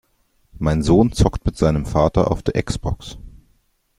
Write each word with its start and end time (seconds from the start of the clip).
Mein 0.57 0.81
Sohn 0.81 1.11
zockt 1.11 1.45
mit 1.45 1.55
seinem 1.57 1.85
Vater 1.85 2.31
auf 2.31 2.41
der 2.41 2.55
X-Box! 2.55 3.19